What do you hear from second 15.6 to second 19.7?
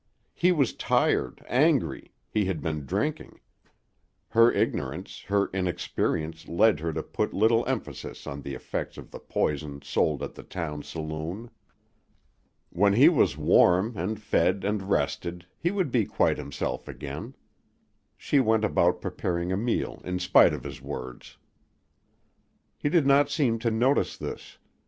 would be quite himself again. She went about preparing a